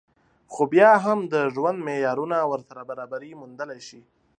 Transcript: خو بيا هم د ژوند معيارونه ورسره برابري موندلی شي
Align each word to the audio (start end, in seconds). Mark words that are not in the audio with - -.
خو 0.51 0.61
بيا 0.73 0.91
هم 1.05 1.19
د 1.33 1.35
ژوند 1.53 1.77
معيارونه 1.87 2.37
ورسره 2.51 2.81
برابري 2.89 3.31
موندلی 3.41 3.79
شي 3.87 4.01